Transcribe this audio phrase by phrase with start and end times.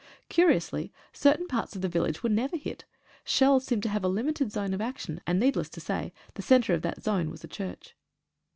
[0.29, 2.85] Curiously, certain parts of the village were never hit.
[3.23, 6.73] Shells seem to have a limited zone of action, and, needless to say, the centre
[6.73, 7.95] of that zone was a church.